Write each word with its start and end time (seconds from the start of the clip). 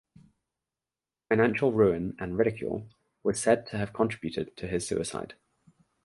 Financial 1.29 1.71
ruin 1.71 2.15
and 2.17 2.35
ridicule 2.35 2.87
was 3.21 3.39
said 3.39 3.67
to 3.67 3.77
have 3.77 3.93
contributed 3.93 4.57
to 4.57 4.67
his 4.67 4.87
suicide. 4.87 5.35